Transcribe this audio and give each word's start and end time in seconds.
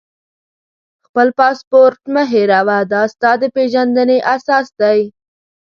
خپل 1.05 1.27
پاسپورټ 1.39 1.99
مه 2.13 2.23
هېروه، 2.33 2.77
دا 2.93 3.03
ستا 3.13 3.31
د 3.41 3.43
پېژندنې 3.55 4.17
اساس 4.35 4.67
دی. 4.81 4.99